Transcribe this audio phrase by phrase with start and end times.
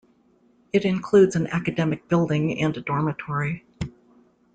[0.73, 3.63] It includes an academic building and a dormitory.